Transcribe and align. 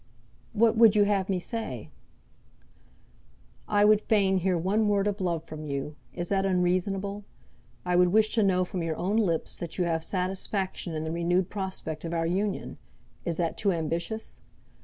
"What 0.53 0.75
would 0.77 0.95
you 0.95 1.03
have 1.03 1.29
me 1.29 1.39
say?" 1.39 1.91
"I 3.67 3.85
would 3.85 4.01
fain 4.01 4.39
hear 4.39 4.57
one 4.57 4.87
word 4.87 5.05
of 5.05 5.21
love 5.21 5.43
from 5.43 5.63
you; 5.63 5.95
is 6.11 6.29
that 6.29 6.43
unreasonable? 6.43 7.23
I 7.85 7.95
would 7.95 8.07
wish 8.07 8.33
to 8.33 8.41
know 8.41 8.65
from 8.65 8.81
your 8.81 8.97
own 8.97 9.17
lips 9.17 9.55
that 9.57 9.77
you 9.77 9.83
have 9.83 10.03
satisfaction 10.03 10.95
in 10.95 11.03
the 11.03 11.11
renewed 11.11 11.51
prospect 11.51 12.03
of 12.03 12.15
our 12.15 12.25
union; 12.25 12.79
is 13.25 13.37
that 13.37 13.59
too 13.59 13.71
ambitious? 13.71 14.41